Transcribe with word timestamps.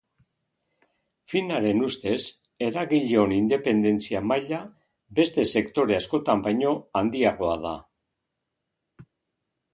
Finaren 1.33 1.83
ustez, 1.87 2.15
eragileon 2.67 3.35
independentzia 3.35 4.23
maila 4.31 4.63
beste 5.21 5.47
sekore 5.57 5.99
askotan 5.99 6.43
baino 6.49 6.75
handiagoa 7.03 7.55
da. 7.69 7.77